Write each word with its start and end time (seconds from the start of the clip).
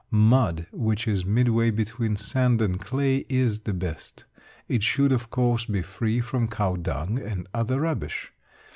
Mud 0.09 0.65
which 0.71 1.07
is 1.07 1.25
midway 1.25 1.69
between 1.69 2.15
sand 2.15 2.59
and 2.59 2.79
clay 2.81 3.23
is 3.29 3.59
the 3.59 3.71
best. 3.73 4.25
It 4.67 4.81
should, 4.81 5.11
of 5.11 5.29
course, 5.29 5.65
be 5.65 5.83
free 5.83 6.21
from 6.21 6.47
cow 6.47 6.75
dung 6.75 7.19
and 7.19 7.47
other 7.53 7.81
rubbish. 7.81 8.33